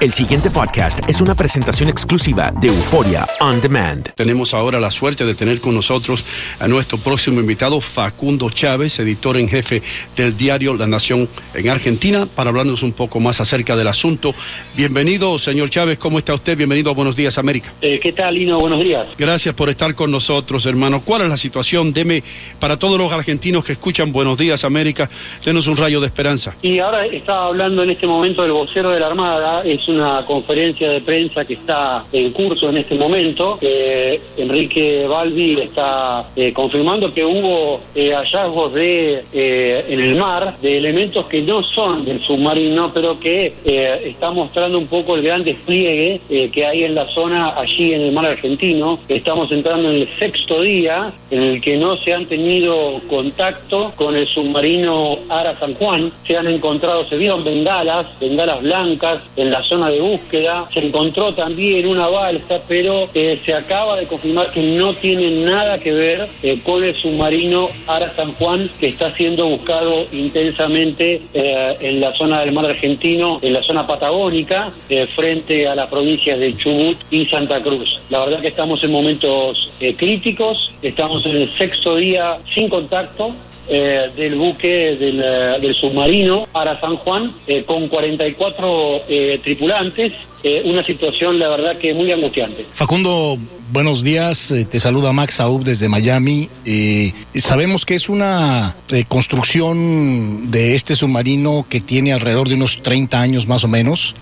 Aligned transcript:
El 0.00 0.12
siguiente 0.12 0.48
podcast 0.48 1.10
es 1.10 1.20
una 1.20 1.34
presentación 1.34 1.88
exclusiva 1.88 2.52
de 2.60 2.68
Euforia 2.68 3.26
On 3.40 3.60
Demand. 3.60 4.14
Tenemos 4.14 4.54
ahora 4.54 4.78
la 4.78 4.92
suerte 4.92 5.24
de 5.24 5.34
tener 5.34 5.60
con 5.60 5.74
nosotros 5.74 6.22
a 6.60 6.68
nuestro 6.68 6.98
próximo 6.98 7.40
invitado, 7.40 7.80
Facundo 7.80 8.48
Chávez, 8.50 8.96
editor 9.00 9.36
en 9.36 9.48
jefe 9.48 9.82
del 10.14 10.36
diario 10.36 10.74
La 10.74 10.86
Nación 10.86 11.28
en 11.52 11.68
Argentina, 11.68 12.28
para 12.32 12.50
hablarnos 12.50 12.84
un 12.84 12.92
poco 12.92 13.18
más 13.18 13.40
acerca 13.40 13.74
del 13.74 13.88
asunto. 13.88 14.36
Bienvenido, 14.76 15.36
señor 15.40 15.68
Chávez, 15.68 15.98
¿cómo 15.98 16.20
está 16.20 16.32
usted? 16.32 16.56
Bienvenido 16.56 16.92
a 16.92 16.94
Buenos 16.94 17.16
Días, 17.16 17.36
América. 17.36 17.72
Eh, 17.80 17.98
¿Qué 18.00 18.12
tal, 18.12 18.36
Lino? 18.36 18.60
Buenos 18.60 18.84
días. 18.84 19.08
Gracias 19.18 19.52
por 19.56 19.68
estar 19.68 19.96
con 19.96 20.12
nosotros, 20.12 20.64
hermano. 20.66 21.02
¿Cuál 21.04 21.22
es 21.22 21.28
la 21.28 21.36
situación? 21.36 21.92
Deme, 21.92 22.22
para 22.60 22.76
todos 22.76 22.98
los 22.98 23.10
argentinos 23.10 23.64
que 23.64 23.72
escuchan 23.72 24.12
Buenos 24.12 24.38
Días, 24.38 24.62
América, 24.62 25.10
denos 25.44 25.66
un 25.66 25.76
rayo 25.76 26.00
de 26.00 26.06
esperanza. 26.06 26.54
Y 26.62 26.78
ahora 26.78 27.04
estaba 27.04 27.46
hablando 27.46 27.82
en 27.82 27.90
este 27.90 28.06
momento 28.06 28.42
del 28.42 28.52
vocero 28.52 28.92
de 28.92 29.00
la 29.00 29.08
Armada, 29.08 29.62
es 29.64 29.87
una 29.88 30.24
conferencia 30.26 30.90
de 30.90 31.00
prensa 31.00 31.44
que 31.44 31.54
está 31.54 32.04
en 32.12 32.32
curso 32.32 32.68
en 32.68 32.78
este 32.78 32.94
momento. 32.96 33.58
Eh, 33.60 34.20
Enrique 34.36 35.06
Balbi 35.06 35.60
está 35.60 36.28
eh, 36.36 36.52
confirmando 36.52 37.12
que 37.12 37.24
hubo 37.24 37.80
eh, 37.94 38.12
hallazgos 38.12 38.74
de 38.74 39.24
en 39.32 40.00
el 40.00 40.16
mar 40.16 40.58
de 40.60 40.76
elementos 40.76 41.26
que 41.26 41.42
no 41.42 41.62
son 41.62 42.04
del 42.04 42.20
submarino, 42.22 42.92
pero 42.92 43.18
que 43.18 43.52
está 43.64 44.30
mostrando 44.30 44.78
un 44.78 44.86
poco 44.86 45.16
el 45.16 45.22
gran 45.22 45.44
despliegue 45.44 46.20
que 46.52 46.66
hay 46.66 46.84
en 46.84 46.94
la 46.94 47.06
zona 47.08 47.58
allí 47.58 47.92
en 47.92 48.02
el 48.02 48.12
mar 48.12 48.26
argentino. 48.26 48.98
Estamos 49.08 49.50
entrando 49.52 49.90
en 49.90 50.02
el 50.02 50.08
sexto 50.18 50.60
día 50.62 51.12
en 51.30 51.42
el 51.42 51.60
que 51.60 51.76
no 51.76 51.96
se 51.98 52.12
han 52.12 52.26
tenido 52.26 53.00
contacto 53.08 53.92
con 53.96 54.16
el 54.16 54.26
submarino 54.26 55.18
Ara 55.28 55.58
San 55.58 55.74
Juan. 55.74 56.12
Se 56.26 56.36
han 56.36 56.46
encontrado, 56.46 57.04
se 57.08 57.16
vieron 57.16 57.44
bengalas, 57.44 58.06
bengalas 58.20 58.62
blancas 58.62 59.22
en 59.36 59.50
la 59.50 59.62
zona 59.62 59.77
de 59.86 60.00
búsqueda. 60.00 60.68
Se 60.74 60.80
encontró 60.80 61.32
también 61.34 61.86
una 61.86 62.08
balsa, 62.08 62.60
pero 62.66 63.08
eh, 63.14 63.40
se 63.44 63.54
acaba 63.54 63.96
de 63.96 64.06
confirmar 64.06 64.50
que 64.50 64.62
no 64.62 64.94
tiene 64.94 65.30
nada 65.44 65.78
que 65.78 65.92
ver 65.92 66.28
eh, 66.42 66.60
con 66.64 66.82
el 66.82 66.94
submarino 66.96 67.68
Ara 67.86 68.12
San 68.16 68.34
Juan, 68.34 68.68
que 68.80 68.88
está 68.88 69.14
siendo 69.14 69.46
buscado 69.46 70.06
intensamente 70.12 71.22
eh, 71.32 71.76
en 71.80 72.00
la 72.00 72.12
zona 72.14 72.40
del 72.40 72.52
mar 72.52 72.66
argentino, 72.66 73.38
en 73.42 73.52
la 73.52 73.62
zona 73.62 73.86
patagónica, 73.86 74.72
frente 75.14 75.68
a 75.68 75.74
las 75.74 75.88
provincias 75.88 76.38
de 76.38 76.56
Chubut 76.56 76.98
y 77.10 77.26
Santa 77.26 77.62
Cruz. 77.62 78.00
La 78.10 78.24
verdad 78.24 78.40
que 78.40 78.48
estamos 78.48 78.82
en 78.82 78.90
momentos 78.90 79.70
críticos, 79.96 80.72
estamos 80.82 81.24
en 81.26 81.36
el 81.36 81.56
sexto 81.56 81.96
día 81.96 82.38
sin 82.52 82.68
contacto, 82.68 83.34
eh, 83.68 84.10
del 84.16 84.34
buque 84.36 84.96
del, 84.96 85.20
eh, 85.22 85.58
del, 85.60 85.74
submarino 85.74 86.46
para 86.50 86.80
San 86.80 86.96
Juan 86.96 87.34
eh, 87.46 87.64
con 87.64 87.88
44 87.88 89.02
tripulantes 89.42 90.12
eh, 90.40 90.62
una 90.64 90.84
situación, 90.84 91.36
la 91.40 91.48
verdad, 91.48 91.78
que 91.78 91.92
muy 91.92 92.12
angustiante. 92.12 92.64
Facundo, 92.74 93.36
buenos 93.72 94.04
días. 94.04 94.52
Eh, 94.52 94.66
te 94.70 94.78
saluda 94.78 95.12
Max 95.12 95.40
Aub 95.40 95.64
desde 95.64 95.88
Miami. 95.88 96.48
Eh, 96.64 97.12
sabemos 97.40 97.84
que 97.84 97.96
es 97.96 98.08
una 98.08 98.76
construcción 99.08 100.48
de 100.48 100.76
este 100.76 100.94
submarino 100.94 101.66
que 101.68 101.80
tiene 101.80 102.12
alrededor 102.12 102.48
de 102.48 102.54
unos 102.54 102.80
30 102.82 103.20
años 103.20 103.48
más 103.48 103.64
o 103.64 103.68
menos. 103.68 104.14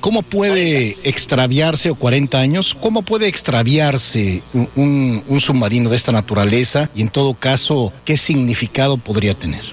¿Cómo 0.00 0.22
puede 0.22 0.96
extraviarse, 1.02 1.90
o 1.90 1.96
40 1.96 2.38
años, 2.38 2.76
cómo 2.80 3.02
puede 3.02 3.26
extraviarse 3.26 4.42
un, 4.76 5.24
un 5.26 5.40
submarino 5.40 5.90
de 5.90 5.96
esta 5.96 6.12
naturaleza 6.12 6.88
y 6.94 7.02
en 7.02 7.08
todo 7.08 7.34
caso, 7.34 7.92
qué 8.04 8.16
significado 8.16 8.98
podría 8.98 9.34
tener? 9.34 9.64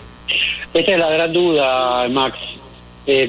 Esta 0.74 0.92
es 0.92 1.00
la 1.00 1.10
gran 1.10 1.32
duda, 1.32 2.08
Max. 2.10 2.38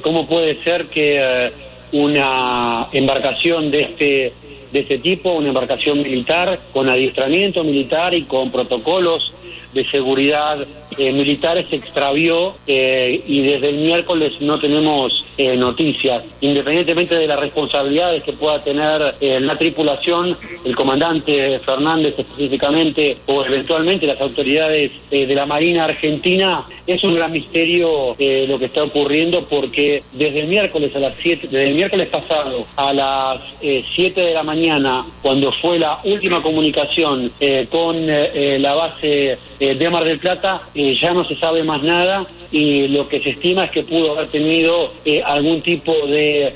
¿Cómo 0.03 0.27
puede 0.27 0.61
ser 0.65 0.87
que 0.87 1.68
una 1.93 2.89
embarcación 2.93 3.71
de 3.71 3.83
este 3.83 4.33
de 4.73 4.81
este 4.81 4.99
tipo, 4.99 5.33
una 5.33 5.49
embarcación 5.49 6.03
militar 6.03 6.61
con 6.73 6.89
adiestramiento 6.91 7.65
militar 7.65 8.13
y 8.13 8.23
con 8.23 8.51
protocolos 8.51 9.33
de 9.73 9.85
seguridad 9.87 10.67
eh, 10.99 11.13
militares 11.13 11.67
se 11.71 11.77
extravió 11.77 12.57
eh, 12.67 13.23
y 13.25 13.43
desde 13.43 13.69
el 13.69 13.77
miércoles 13.77 14.33
no 14.41 14.59
tenemos 14.59 15.25
eh, 15.37 15.57
noticias. 15.57 16.25
Independientemente 16.41 17.15
de 17.15 17.29
las 17.29 17.39
responsabilidades 17.39 18.25
que 18.25 18.33
pueda 18.33 18.65
tener 18.65 19.15
la 19.21 19.57
tripulación, 19.57 20.37
el 20.65 20.75
comandante 20.75 21.61
Fernández 21.61 22.19
específicamente 22.19 23.19
o 23.27 23.45
eventualmente 23.45 24.09
las 24.09 24.21
autoridades 24.21 24.91
de 25.09 25.35
la 25.35 25.47
Marina 25.47 25.85
Argentina, 25.85 26.65
es 26.87 27.05
un 27.05 27.15
gran 27.15 27.31
misterio 27.31 28.17
lo 28.19 28.59
que 28.59 28.65
está 28.65 28.83
ocurriendo 28.83 29.45
porque 29.45 30.03
desde 30.13 30.41
el 30.41 30.49
miércoles 30.49 30.95
a 30.97 30.99
las 30.99 31.15
7, 31.23 31.49
desde 31.51 31.69
el 31.69 31.75
miércoles 31.75 32.09
pasado 32.09 32.67
a 32.77 32.93
las 32.93 33.41
7 33.61 34.21
de 34.21 34.35
la 34.35 34.43
mañana, 34.43 35.07
cuando 35.23 35.53
fue 35.53 35.79
la 35.79 36.01
última 36.05 36.43
comunicación 36.43 37.31
con 37.71 38.07
la 38.07 38.75
base 38.75 39.39
de 39.59 39.91
Mar 39.91 40.05
del 40.05 40.19
Plata, 40.19 40.63
ya 40.95 41.13
no 41.13 41.25
se 41.25 41.37
sabe 41.37 41.63
más 41.65 41.83
nada 41.83 42.27
y 42.51 42.89
lo 42.89 43.09
que 43.09 43.21
se 43.21 43.31
estima 43.31 43.65
es 43.65 43.71
que 43.71 43.83
pudo 43.83 44.13
haber 44.13 44.29
tenido 44.29 44.93
eh, 45.05 45.23
algún 45.25 45.63
tipo 45.63 45.93
de, 46.07 46.55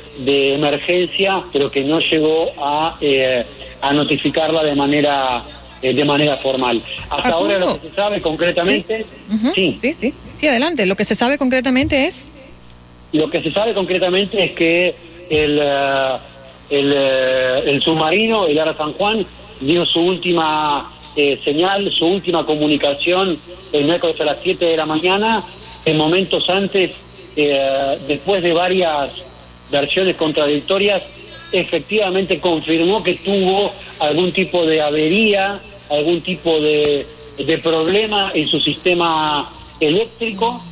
emergencia, 0.54 1.42
pero 1.52 1.70
que 1.70 1.82
no 1.82 2.00
llegó 2.00 2.52
a, 2.58 2.96
eh, 3.00 3.44
a 3.80 3.92
notificarla 3.92 4.62
de 4.62 4.74
manera 4.74 5.42
eh, 5.82 5.92
de 5.92 6.04
manera 6.04 6.36
formal. 6.36 6.82
Hasta 7.10 7.30
ahora 7.30 7.58
lo 7.58 7.80
que 7.80 7.88
se 7.88 7.94
sabe 7.94 8.22
concretamente... 8.22 9.04
¿Sí? 9.54 9.76
sí, 9.80 9.94
sí, 10.00 10.14
sí, 10.38 10.46
adelante. 10.46 10.86
Lo 10.86 10.94
que 10.94 11.04
se 11.04 11.16
sabe 11.16 11.38
concretamente 11.38 12.06
es... 12.06 12.22
Lo 13.12 13.28
que 13.28 13.42
se 13.42 13.50
sabe 13.50 13.74
concretamente 13.74 14.44
es 14.44 14.52
que 14.52 14.94
el, 15.28 15.60
el, 16.70 16.92
el 16.92 17.82
submarino, 17.82 18.46
el 18.46 18.58
Ara 18.58 18.76
San 18.76 18.92
Juan, 18.92 19.26
dio 19.60 19.84
su 19.84 20.00
última 20.00 20.90
eh, 21.16 21.38
señal, 21.44 21.90
su 21.92 22.06
última 22.06 22.46
comunicación 22.46 23.38
el 23.72 23.84
miércoles 23.84 24.20
a 24.20 24.24
las 24.24 24.38
7 24.42 24.64
de 24.64 24.76
la 24.76 24.86
mañana, 24.86 25.44
en 25.84 25.96
momentos 25.96 26.48
antes, 26.48 26.92
eh, 27.36 27.98
después 28.06 28.42
de 28.42 28.52
varias 28.52 29.10
versiones 29.70 30.16
contradictorias, 30.16 31.02
efectivamente 31.50 32.40
confirmó 32.40 33.02
que 33.02 33.14
tuvo 33.14 33.72
algún 33.98 34.32
tipo 34.32 34.64
de 34.66 34.80
avería, 34.80 35.60
algún 35.90 36.20
tipo 36.22 36.60
de, 36.60 37.06
de 37.38 37.58
problema 37.58 38.30
en 38.34 38.48
su 38.48 38.60
sistema 38.60 39.50
eléctrico, 39.80 40.62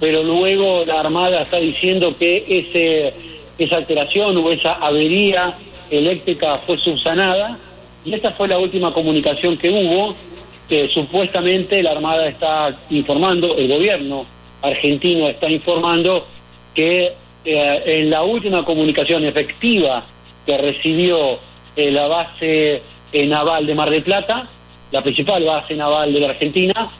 pero 0.00 0.22
luego 0.22 0.84
la 0.84 1.00
Armada 1.00 1.42
está 1.42 1.58
diciendo 1.58 2.16
que 2.18 2.44
ese, 2.48 3.14
esa 3.58 3.76
alteración 3.76 4.36
o 4.36 4.50
esa 4.50 4.74
avería 4.74 5.54
eléctrica 5.90 6.58
fue 6.66 6.78
subsanada 6.78 7.58
y 8.04 8.14
esta 8.14 8.32
fue 8.32 8.48
la 8.48 8.58
última 8.58 8.92
comunicación 8.92 9.56
que 9.56 9.70
hubo, 9.70 10.14
que 10.68 10.88
supuestamente 10.88 11.82
la 11.82 11.92
Armada 11.92 12.28
está 12.28 12.76
informando, 12.90 13.56
el 13.56 13.68
gobierno 13.68 14.26
argentino 14.62 15.28
está 15.28 15.48
informando 15.48 16.26
que 16.74 17.12
eh, 17.44 17.82
en 17.84 18.10
la 18.10 18.22
última 18.22 18.64
comunicación 18.64 19.24
efectiva 19.24 20.04
que 20.46 20.56
recibió 20.56 21.38
eh, 21.76 21.90
la 21.90 22.06
base 22.06 22.82
eh, 23.12 23.26
naval 23.26 23.66
de 23.66 23.74
Mar 23.74 23.90
del 23.90 24.02
Plata, 24.02 24.48
la 24.90 25.02
principal 25.02 25.44
base 25.44 25.74
naval 25.74 26.12
de 26.12 26.20
la 26.20 26.28
Argentina, 26.28 26.90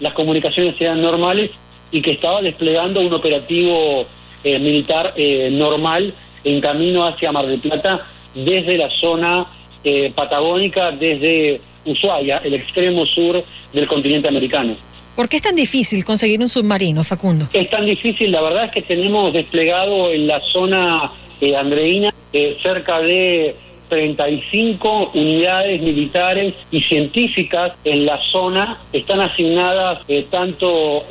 las 0.00 0.12
comunicaciones 0.12 0.78
eran 0.78 1.00
normales 1.00 1.50
y 1.90 2.02
que 2.02 2.10
estaba 2.10 2.42
desplegando 2.42 3.00
un 3.00 3.14
operativo 3.14 4.04
militar 4.44 5.14
normal 5.50 6.12
en 6.44 6.60
camino 6.60 7.06
hacia 7.06 7.32
Mar 7.32 7.46
del 7.46 7.58
Plata 7.58 8.06
desde 8.34 8.76
la 8.76 8.90
zona 8.90 9.46
eh, 9.84 10.12
patagónica 10.14 10.90
desde 10.92 11.60
Ushuaia, 11.84 12.38
el 12.38 12.54
extremo 12.54 13.04
sur 13.06 13.44
del 13.72 13.86
continente 13.86 14.28
americano. 14.28 14.76
¿Por 15.14 15.28
qué 15.28 15.36
es 15.36 15.42
tan 15.42 15.54
difícil 15.54 16.04
conseguir 16.04 16.40
un 16.40 16.48
submarino, 16.48 17.04
Facundo? 17.04 17.48
Es 17.52 17.70
tan 17.70 17.86
difícil, 17.86 18.32
la 18.32 18.42
verdad 18.42 18.64
es 18.64 18.72
que 18.72 18.82
tenemos 18.82 19.32
desplegado 19.32 20.10
en 20.10 20.26
la 20.26 20.40
zona 20.40 21.12
eh, 21.40 21.54
andreína 21.54 22.12
eh, 22.32 22.56
cerca 22.62 23.00
de 23.00 23.54
35 23.88 25.12
unidades 25.14 25.80
militares 25.80 26.54
y 26.70 26.80
científicas 26.80 27.72
en 27.84 28.06
la 28.06 28.18
zona. 28.22 28.78
Están 28.92 29.20
asignadas 29.20 30.00
tanto 30.30 31.04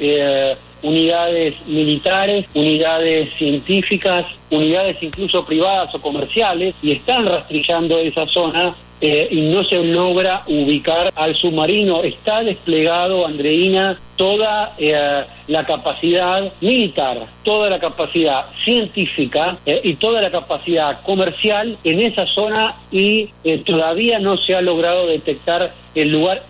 unidades 0.84 1.56
militares, 1.66 2.46
unidades 2.54 3.34
científicas, 3.38 4.26
unidades 4.52 4.98
incluso 5.02 5.46
privadas 5.46 5.96
o 5.96 6.02
comerciales, 6.02 6.76
y 6.82 6.92
están 6.92 7.26
rastrillando 7.26 7.98
esa 7.98 8.28
zona 8.28 8.76
eh, 9.06 9.28
y 9.32 9.42
no 9.42 9.66
se 9.66 9.84
logra 9.84 10.44
ubicar 10.48 11.12
al 11.16 11.36
submarino. 11.36 12.04
Está 12.04 12.42
desplegado, 12.42 13.26
Andreina, 13.26 14.00
toda 14.16 14.76
eh, 14.78 15.26
la 15.48 15.66
capacidad 15.66 16.54
militar, 16.62 17.26
toda 17.44 17.70
la 17.70 17.80
capacidad 17.80 18.46
científica 18.64 19.58
eh, 19.66 19.82
y 19.84 19.96
toda 19.96 20.22
la 20.22 20.32
capacidad 20.32 21.02
comercial 21.02 21.78
en 21.84 22.00
esa 22.00 22.26
zona 22.28 22.76
y 22.92 23.30
todavía 23.66 24.20
no 24.20 24.38
se 24.38 24.56
ha 24.56 24.62
logrado 24.62 25.08
detectar 25.08 25.74
el 25.96 26.10
lugar 26.10 26.44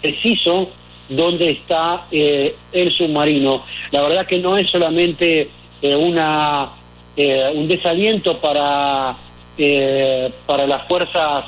preciso 0.00 0.70
dónde 1.08 1.50
está 1.50 2.06
eh, 2.10 2.54
el 2.72 2.90
submarino. 2.90 3.64
La 3.90 4.02
verdad 4.02 4.26
que 4.26 4.38
no 4.38 4.56
es 4.56 4.70
solamente 4.70 5.48
eh, 5.80 5.94
una 5.94 6.70
eh, 7.16 7.50
un 7.54 7.66
desaliento 7.68 8.38
para, 8.38 9.16
eh, 9.56 10.30
para 10.46 10.66
las 10.66 10.86
fuerzas 10.86 11.44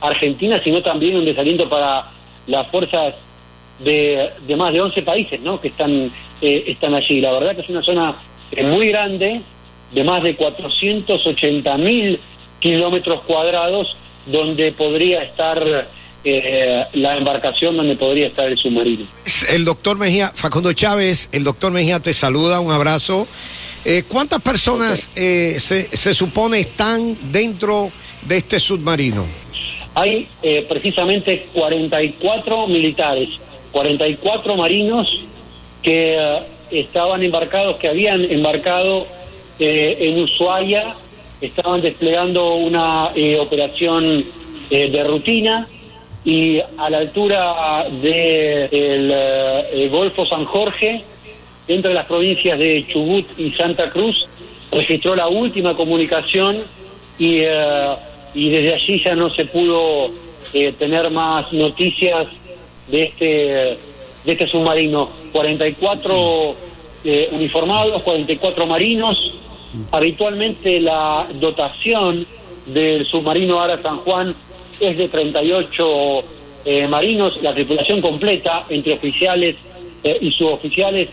argentinas, 0.00 0.62
sino 0.64 0.82
también 0.82 1.16
un 1.16 1.24
desaliento 1.24 1.68
para 1.68 2.06
las 2.46 2.66
fuerzas 2.68 3.14
de, 3.78 4.30
de 4.46 4.56
más 4.56 4.72
de 4.72 4.80
11 4.80 5.02
países 5.02 5.40
¿no? 5.40 5.60
que 5.60 5.68
están, 5.68 6.10
están 6.40 6.94
allí. 6.94 7.20
La 7.20 7.32
verdad 7.32 7.54
que 7.54 7.62
es 7.62 7.68
una 7.68 7.82
zona 7.82 8.14
muy 8.62 8.88
grande, 8.88 9.42
de 9.92 10.04
más 10.04 10.22
de 10.22 10.36
480 10.36 11.76
mil 11.76 12.18
kilómetros 12.58 13.20
cuadrados, 13.22 13.96
donde 14.24 14.72
podría 14.72 15.22
estar 15.22 15.86
eh, 16.24 16.84
la 16.94 17.16
embarcación, 17.16 17.76
donde 17.76 17.96
podría 17.96 18.26
estar 18.26 18.46
el 18.46 18.58
submarino. 18.58 19.06
El 19.48 19.64
doctor 19.64 19.96
Mejía, 19.96 20.32
Facundo 20.36 20.72
Chávez, 20.72 21.28
el 21.32 21.44
doctor 21.44 21.72
Mejía 21.72 22.00
te 22.00 22.12
saluda, 22.12 22.60
un 22.60 22.70
abrazo. 22.70 23.26
Eh, 23.84 24.04
¿Cuántas 24.06 24.42
personas 24.42 25.08
eh, 25.16 25.56
se, 25.58 25.96
se 25.96 26.12
supone 26.12 26.60
están 26.60 27.32
dentro 27.32 27.90
de 28.22 28.36
este 28.36 28.60
submarino? 28.60 29.26
Hay 29.94 30.28
eh, 30.42 30.66
precisamente 30.68 31.46
44 31.54 32.66
militares, 32.66 33.30
44 33.72 34.56
marinos 34.56 35.20
que 35.82 36.18
estaban 36.70 37.22
embarcados, 37.22 37.76
que 37.78 37.88
habían 37.88 38.24
embarcado 38.24 39.06
en 39.58 40.22
Ushuaia, 40.22 40.94
estaban 41.40 41.80
desplegando 41.80 42.54
una 42.54 43.10
operación 43.40 44.24
de 44.70 45.04
rutina 45.04 45.66
y 46.24 46.60
a 46.60 46.90
la 46.90 46.98
altura 46.98 47.86
del 48.02 49.88
Golfo 49.90 50.26
San 50.26 50.44
Jorge, 50.44 51.04
entre 51.68 51.94
las 51.94 52.06
provincias 52.06 52.58
de 52.58 52.86
Chubut 52.88 53.26
y 53.38 53.52
Santa 53.52 53.90
Cruz, 53.90 54.26
registró 54.72 55.14
la 55.14 55.28
última 55.28 55.74
comunicación 55.74 56.64
y, 57.18 57.38
eh, 57.40 57.96
y 58.34 58.50
desde 58.50 58.74
allí 58.74 59.02
ya 59.02 59.14
no 59.14 59.30
se 59.30 59.44
pudo 59.46 60.10
eh, 60.52 60.72
tener 60.78 61.10
más 61.10 61.52
noticias 61.52 62.26
de 62.88 63.04
este, 63.04 63.26
de 63.26 63.78
este 64.32 64.46
submarino. 64.46 65.10
44 65.32 66.54
eh, 67.04 67.28
uniformados, 67.32 68.02
44 68.02 68.66
marinos. 68.66 69.34
Habitualmente 69.92 70.80
la 70.80 71.28
dotación 71.34 72.26
del 72.66 73.06
submarino 73.06 73.60
Ara 73.60 73.80
San 73.80 73.98
Juan 73.98 74.34
es 74.80 74.96
de 74.96 75.08
38 75.08 76.24
eh, 76.64 76.88
marinos, 76.88 77.40
la 77.42 77.54
tripulación 77.54 78.00
completa 78.00 78.64
entre 78.68 78.94
oficiales 78.94 79.56
eh, 80.02 80.18
y 80.20 80.32
suboficiales 80.32 81.08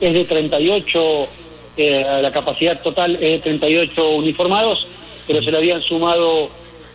es 0.00 0.14
de 0.14 0.24
38, 0.24 1.28
eh, 1.76 2.04
la 2.22 2.32
capacidad 2.32 2.80
total 2.82 3.16
es 3.16 3.20
de 3.20 3.38
38 3.38 4.10
uniformados, 4.10 4.86
pero 5.26 5.42
se 5.42 5.50
le 5.50 5.58
habían 5.58 5.82
sumado 5.82 6.48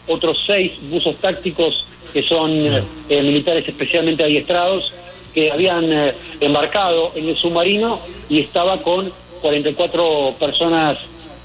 otros 0.08 0.44
seis 0.46 0.72
buzos 0.90 1.16
tácticos 1.18 1.86
que 2.12 2.24
son 2.24 2.52
eh, 2.52 2.84
militares 3.10 3.68
especialmente 3.68 4.24
adiestrados, 4.24 4.94
que 5.34 5.52
habían 5.52 5.92
eh, 5.92 6.14
embarcado 6.40 7.12
en 7.16 7.30
el 7.30 7.38
submarino 7.38 8.00
y 8.30 8.40
estaba 8.40 8.82
con 8.82 9.12
44 9.42 10.36
personas 10.40 10.98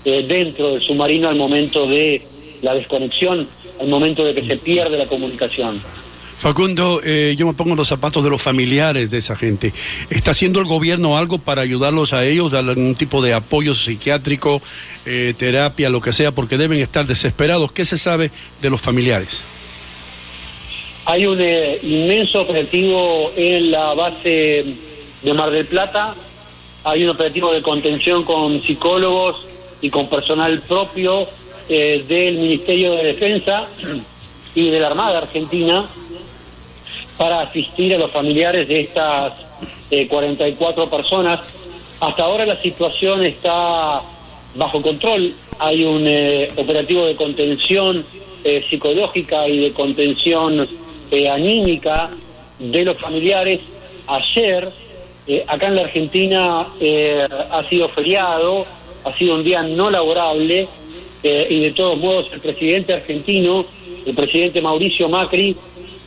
dentro 0.04 0.70
del 0.70 0.80
submarino 0.80 1.28
al 1.28 1.36
momento 1.36 1.86
de 1.86 2.22
la 2.62 2.72
desconexión, 2.72 3.46
al 3.80 3.88
momento 3.88 4.24
de 4.24 4.34
que 4.34 4.46
se 4.46 4.56
pierde 4.56 4.96
la 4.96 5.06
comunicación. 5.06 5.82
Facundo, 6.40 7.00
eh, 7.04 7.34
yo 7.36 7.46
me 7.46 7.54
pongo 7.54 7.72
en 7.72 7.78
los 7.78 7.88
zapatos 7.88 8.22
de 8.22 8.30
los 8.30 8.40
familiares 8.40 9.10
de 9.10 9.18
esa 9.18 9.34
gente. 9.34 9.72
¿Está 10.08 10.30
haciendo 10.30 10.60
el 10.60 10.66
gobierno 10.66 11.16
algo 11.16 11.38
para 11.38 11.62
ayudarlos 11.62 12.12
a 12.12 12.24
ellos, 12.24 12.52
dar 12.52 12.68
algún 12.68 12.94
tipo 12.94 13.20
de 13.20 13.34
apoyo 13.34 13.74
psiquiátrico, 13.74 14.62
eh, 15.04 15.34
terapia, 15.36 15.90
lo 15.90 16.00
que 16.00 16.12
sea, 16.12 16.30
porque 16.30 16.56
deben 16.56 16.78
estar 16.78 17.06
desesperados? 17.06 17.72
¿Qué 17.72 17.84
se 17.84 17.98
sabe 17.98 18.30
de 18.62 18.70
los 18.70 18.80
familiares? 18.80 19.28
Hay 21.06 21.26
un 21.26 21.40
eh, 21.40 21.80
inmenso 21.82 22.42
operativo 22.42 23.32
en 23.34 23.72
la 23.72 23.94
base 23.94 24.64
de 25.22 25.32
Mar 25.34 25.50
del 25.50 25.66
Plata, 25.66 26.14
hay 26.84 27.02
un 27.02 27.10
operativo 27.10 27.52
de 27.52 27.62
contención 27.62 28.22
con 28.22 28.62
psicólogos 28.62 29.44
y 29.80 29.90
con 29.90 30.08
personal 30.08 30.60
propio 30.68 31.26
eh, 31.68 32.04
del 32.08 32.38
Ministerio 32.38 32.92
de 32.92 33.04
Defensa 33.04 33.68
y 34.54 34.70
de 34.70 34.80
la 34.80 34.88
Armada 34.88 35.18
Argentina 35.18 35.88
para 37.16 37.40
asistir 37.40 37.94
a 37.94 37.98
los 37.98 38.10
familiares 38.10 38.68
de 38.68 38.80
estas 38.80 39.34
eh, 39.90 40.06
44 40.08 40.88
personas. 40.88 41.40
Hasta 42.00 42.22
ahora 42.22 42.46
la 42.46 42.60
situación 42.62 43.24
está 43.24 44.02
bajo 44.54 44.80
control, 44.82 45.34
hay 45.58 45.84
un 45.84 46.06
eh, 46.06 46.52
operativo 46.56 47.06
de 47.06 47.16
contención 47.16 48.04
eh, 48.44 48.64
psicológica 48.70 49.48
y 49.48 49.58
de 49.58 49.72
contención 49.72 50.68
eh, 51.10 51.28
anímica 51.28 52.08
de 52.60 52.84
los 52.84 52.96
familiares. 52.96 53.60
Ayer, 54.06 54.70
eh, 55.26 55.44
acá 55.48 55.66
en 55.66 55.74
la 55.74 55.82
Argentina, 55.82 56.66
ha 57.50 57.64
sido 57.68 57.88
feriado, 57.88 58.64
ha 59.04 59.12
sido 59.18 59.34
un 59.34 59.42
día 59.44 59.62
no 59.62 59.90
laborable, 59.90 60.68
eh, 61.22 61.46
y 61.50 61.60
de 61.60 61.70
todos 61.72 61.98
modos 61.98 62.26
el 62.32 62.40
presidente 62.40 62.94
argentino, 62.94 63.66
el 64.06 64.14
presidente 64.14 64.60
Mauricio 64.60 65.08
Macri, 65.08 65.56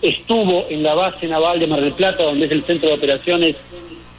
estuvo 0.02 0.66
en 0.70 0.84
la 0.84 0.96
base 0.96 1.28
naval 1.28 1.60
de 1.60 1.68
Mar 1.68 1.82
del 1.82 1.94
Plata, 1.94 2.24
donde 2.24 2.46
es 2.46 2.52
el 2.52 2.64
centro 2.64 2.90
de 2.90 2.96
operaciones 2.96 3.56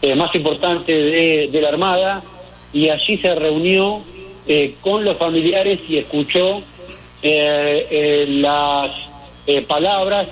eh, 0.00 0.14
más 0.14 0.34
importante 0.34 0.92
de, 0.92 1.60
la 1.60 1.68
Armada, 1.68 2.22
y 2.72 2.88
allí 2.88 3.18
se 3.18 3.34
reunió 3.34 4.02
eh, 4.46 4.74
con 4.80 5.04
los 5.04 5.16
familiares 5.16 5.80
y 5.88 5.98
escuchó 5.98 6.62
eh, 7.24 7.86
eh, 7.88 8.26
las 8.28 8.90
eh, 9.46 9.62
palabras 9.62 10.26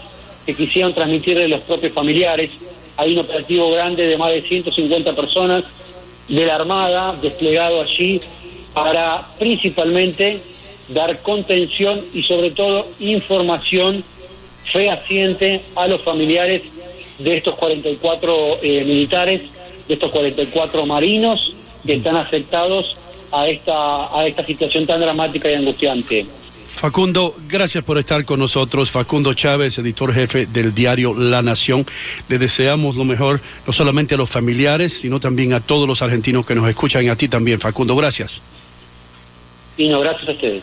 que 0.44 0.56
quisieron 0.56 0.92
transmitirle 0.92 1.46
los 1.46 1.60
propios 1.60 1.92
familiares. 1.92 2.50
Hay 2.96 3.12
un 3.12 3.20
operativo 3.20 3.70
grande 3.70 4.06
de 4.08 4.18
más 4.18 4.32
de 4.32 4.42
150 4.42 5.14
personas 5.14 5.62
de 6.28 6.44
la 6.44 6.56
Armada 6.56 7.16
desplegado 7.22 7.80
allí 7.80 8.20
para 8.74 9.28
principalmente 9.38 10.40
dar 10.90 11.22
contención 11.22 12.04
y 12.12 12.22
sobre 12.22 12.50
todo 12.50 12.88
información 12.98 14.04
fehaciente 14.72 15.62
a 15.76 15.86
los 15.86 16.02
familiares 16.02 16.62
de 17.18 17.36
estos 17.36 17.54
44 17.56 18.58
eh, 18.62 18.84
militares, 18.84 19.42
de 19.86 19.94
estos 19.94 20.10
44 20.10 20.86
marinos 20.86 21.54
que 21.84 21.94
están 21.94 22.16
afectados 22.16 22.96
a 23.32 23.48
esta, 23.48 24.18
a 24.18 24.26
esta 24.26 24.44
situación 24.44 24.86
tan 24.86 25.00
dramática 25.00 25.50
y 25.50 25.54
angustiante. 25.54 26.26
Facundo, 26.80 27.34
gracias 27.46 27.84
por 27.84 27.98
estar 27.98 28.24
con 28.24 28.40
nosotros. 28.40 28.90
Facundo 28.90 29.34
Chávez, 29.34 29.76
editor 29.78 30.14
jefe 30.14 30.46
del 30.46 30.74
diario 30.74 31.14
La 31.14 31.42
Nación. 31.42 31.84
Le 32.28 32.38
deseamos 32.38 32.96
lo 32.96 33.04
mejor, 33.04 33.40
no 33.66 33.72
solamente 33.72 34.14
a 34.14 34.18
los 34.18 34.30
familiares, 34.30 34.98
sino 35.00 35.20
también 35.20 35.52
a 35.52 35.60
todos 35.60 35.86
los 35.86 36.00
argentinos 36.00 36.46
que 36.46 36.54
nos 36.54 36.68
escuchan 36.68 37.04
y 37.04 37.08
a 37.08 37.16
ti 37.16 37.28
también, 37.28 37.60
Facundo. 37.60 37.94
Gracias. 37.96 38.40
Y 39.76 39.88
no, 39.88 40.00
gracias 40.00 40.28
a 40.28 40.32
ustedes. 40.32 40.62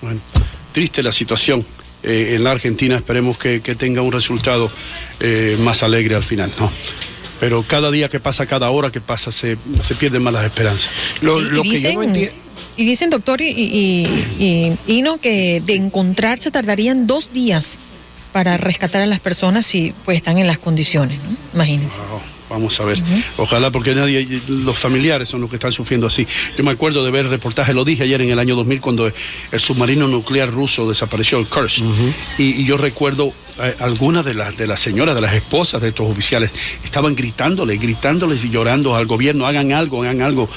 Bueno, 0.00 0.20
triste 0.72 1.02
la 1.02 1.12
situación 1.12 1.64
eh, 2.02 2.34
en 2.36 2.44
la 2.44 2.52
Argentina. 2.52 2.96
Esperemos 2.96 3.38
que, 3.38 3.60
que 3.60 3.74
tenga 3.74 4.02
un 4.02 4.12
resultado 4.12 4.70
eh, 5.20 5.56
más 5.58 5.82
alegre 5.82 6.14
al 6.14 6.24
final, 6.24 6.52
¿no? 6.58 6.70
Pero 7.40 7.62
cada 7.68 7.90
día 7.90 8.08
que 8.08 8.18
pasa, 8.20 8.46
cada 8.46 8.68
hora 8.70 8.90
que 8.90 9.00
pasa, 9.00 9.30
se, 9.30 9.56
se 9.84 9.94
pierden 9.94 10.22
más 10.22 10.32
las 10.32 10.44
esperanzas. 10.46 10.90
Lo, 11.20 11.40
Y- 11.40 11.44
lo 11.50 11.64
y 11.64 11.70
que 11.70 11.80
yo 11.80 11.92
no 11.94 12.00
dicen- 12.00 12.08
entiendo... 12.16 12.48
Y 12.76 12.84
dicen, 12.84 13.10
doctor, 13.10 13.40
y, 13.40 13.48
y, 13.50 14.06
y- 14.38 14.78
y 14.98 15.02
no, 15.02 15.18
que 15.20 15.60
de 15.64 15.74
encontrarse 15.74 16.50
tardarían 16.50 17.06
dos 17.06 17.32
días 17.32 17.64
para 18.32 18.56
rescatar 18.56 19.00
a 19.02 19.06
las 19.06 19.20
personas 19.20 19.66
si 19.66 19.92
pues 20.04 20.18
están 20.18 20.38
en 20.38 20.46
las 20.46 20.58
condiciones, 20.58 21.18
¿no? 21.22 21.36
Imagínense. 21.54 21.96
Wow, 21.96 22.20
vamos 22.48 22.78
a 22.80 22.84
ver. 22.84 22.98
Ojalá, 23.36 23.70
porque 23.70 23.94
nadie, 23.94 24.42
los 24.48 24.78
familiares 24.78 25.28
son 25.28 25.40
los 25.40 25.50
que 25.50 25.56
están 25.56 25.72
sufriendo 25.72 26.06
así. 26.06 26.26
Yo 26.56 26.64
me 26.64 26.70
acuerdo 26.70 27.04
de 27.04 27.10
ver 27.10 27.26
el 27.26 27.30
reportaje, 27.30 27.74
lo 27.74 27.84
dije 27.84 28.04
ayer 28.04 28.20
en 28.20 28.30
el 28.30 28.38
año 28.38 28.56
2000, 28.56 28.80
cuando 28.80 29.06
el 29.06 29.60
submarino 29.60 30.06
nuclear 30.08 30.50
ruso 30.50 30.88
desapareció, 30.88 31.38
el 31.38 31.48
Kursk. 31.48 31.78
y, 32.38 32.62
y 32.62 32.64
yo 32.64 32.76
recuerdo 32.76 33.32
eh, 33.60 33.74
algunas 33.80 34.24
de 34.24 34.34
las, 34.34 34.56
de 34.56 34.66
las 34.66 34.80
señoras, 34.80 35.14
de 35.14 35.20
las 35.20 35.34
esposas 35.34 35.82
de 35.82 35.88
estos 35.88 36.10
oficiales, 36.10 36.52
estaban 36.84 37.14
gritándole, 37.14 37.76
gritándoles 37.76 38.44
y 38.44 38.50
llorando 38.50 38.94
al 38.94 39.06
gobierno, 39.06 39.46
hagan 39.46 39.72
algo, 39.72 40.02
hagan 40.02 40.22
algo, 40.22 40.48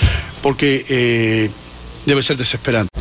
porque 0.42 0.86
eh, 0.88 1.50
debe 2.06 2.22
ser 2.22 2.38
desesperante. 2.38 3.01